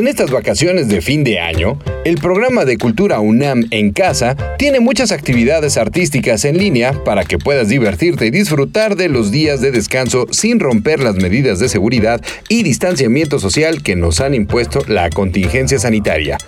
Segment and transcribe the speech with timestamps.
[0.00, 4.80] En estas vacaciones de fin de año, el programa de Cultura UNAM en casa tiene
[4.80, 9.72] muchas actividades artísticas en línea para que puedas divertirte y disfrutar de los días de
[9.72, 15.10] descanso sin romper las medidas de seguridad y distanciamiento social que nos han impuesto la
[15.10, 16.38] contingencia sanitaria.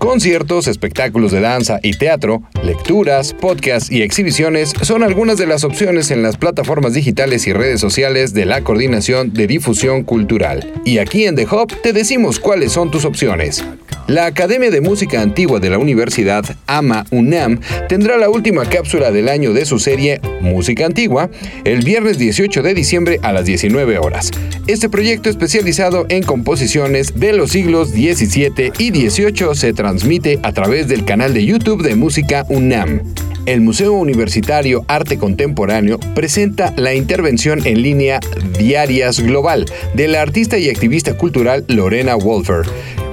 [0.00, 6.10] Conciertos, espectáculos de danza y teatro, lecturas, podcasts y exhibiciones son algunas de las opciones
[6.10, 10.72] en las plataformas digitales y redes sociales de la Coordinación de Difusión Cultural.
[10.86, 13.62] Y aquí en The Hub te decimos cuáles son tus opciones.
[14.10, 19.28] La Academia de Música Antigua de la Universidad AMA UNAM tendrá la última cápsula del
[19.28, 21.30] año de su serie Música Antigua
[21.62, 24.32] el viernes 18 de diciembre a las 19 horas.
[24.66, 30.88] Este proyecto especializado en composiciones de los siglos XVII y XVIII se transmite a través
[30.88, 33.02] del canal de YouTube de Música UNAM.
[33.46, 38.18] El Museo Universitario Arte Contemporáneo presenta la intervención en línea
[38.58, 42.66] Diarias Global de la artista y activista cultural Lorena Wolfer,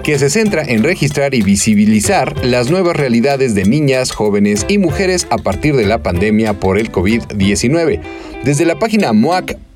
[0.08, 5.28] que se centra en registrar y visibilizar las nuevas realidades de niñas, jóvenes y mujeres
[5.30, 8.00] a partir de la pandemia por el COVID-19.
[8.46, 9.12] Desde la página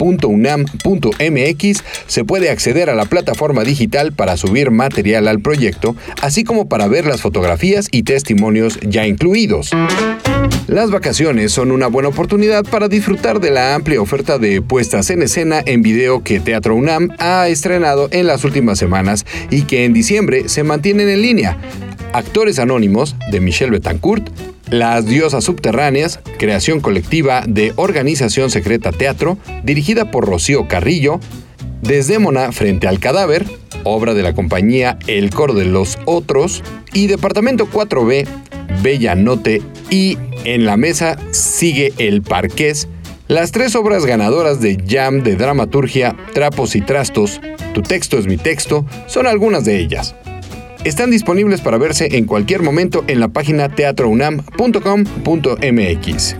[0.02, 6.68] moac.unam.mx se puede acceder a la plataforma digital para subir material al proyecto, así como
[6.68, 9.72] para ver las fotografías y testimonios ya incluidos.
[10.68, 15.22] Las vacaciones son una buena oportunidad para disfrutar de la amplia oferta de puestas en
[15.22, 19.94] escena en video que Teatro UNAM ha estrenado en las últimas semanas y que en
[19.94, 21.58] diciembre se mantienen en línea.
[22.14, 24.30] Actores Anónimos de Michelle Betancourt,
[24.72, 31.20] Las Diosas Subterráneas, creación colectiva de Organización Secreta Teatro, dirigida por Rocío Carrillo,
[31.82, 33.46] Desdémona frente al cadáver,
[33.84, 38.26] obra de la compañía El Coro de los Otros, y Departamento 4B,
[38.82, 42.88] Bella Note y En la Mesa sigue El Parqués,
[43.28, 47.42] las tres obras ganadoras de Jam de dramaturgia, Trapos y Trastos,
[47.74, 50.16] Tu texto es mi texto, son algunas de ellas.
[50.84, 56.36] Están disponibles para verse en cualquier momento en la página teatrounam.com.mx.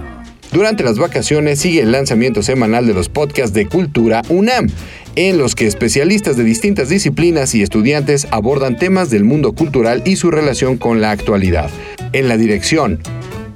[0.52, 4.68] Durante las vacaciones sigue el lanzamiento semanal de los podcasts de Cultura UNAM,
[5.16, 10.16] en los que especialistas de distintas disciplinas y estudiantes abordan temas del mundo cultural y
[10.16, 11.70] su relación con la actualidad.
[12.12, 13.00] En la dirección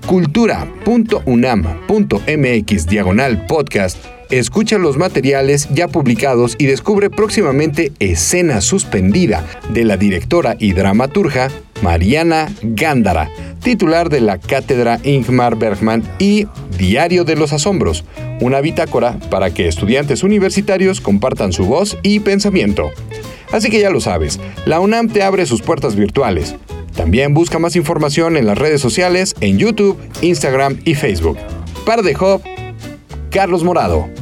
[0.05, 9.97] cultura.unam.mx diagonal podcast Escucha los materiales ya publicados y descubre próximamente Escena Suspendida de la
[9.97, 11.51] directora y dramaturga
[11.83, 13.29] Mariana Gándara,
[13.61, 16.47] titular de la cátedra Ingmar Bergman y
[16.77, 18.03] Diario de los Asombros,
[18.41, 22.89] una bitácora para que estudiantes universitarios compartan su voz y pensamiento.
[23.51, 26.55] Así que ya lo sabes, la UNAM te abre sus puertas virtuales.
[26.95, 31.37] También busca más información en las redes sociales en YouTube, Instagram y Facebook.
[31.85, 32.41] Para de Hub,
[33.29, 34.14] Carlos Morado.